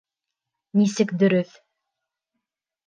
[0.81, 1.55] Нисек дөрөҫ?